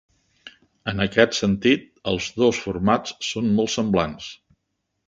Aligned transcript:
En 0.91 1.03
aquest 1.05 1.37
sentit, 1.41 1.85
els 2.13 2.31
dos 2.45 2.65
formats 2.65 3.17
són 3.31 3.55
molt 3.61 3.75
semblants. 3.79 4.37